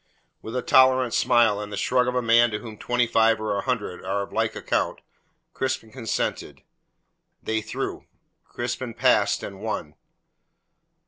With 0.41 0.55
a 0.55 0.63
tolerant 0.63 1.13
smile, 1.13 1.59
and 1.61 1.71
the 1.71 1.77
shrug 1.77 2.07
of 2.07 2.15
a 2.15 2.23
man 2.23 2.49
to 2.49 2.57
whom 2.57 2.75
twenty 2.75 3.05
five 3.05 3.39
or 3.39 3.55
a 3.55 3.61
hundred 3.61 4.03
are 4.03 4.23
of 4.23 4.33
like 4.33 4.55
account, 4.55 4.99
Crispin 5.53 5.91
consented. 5.91 6.63
They 7.43 7.61
threw; 7.61 8.07
Crispin 8.43 8.95
passed 8.95 9.43
and 9.43 9.61
won. 9.61 9.93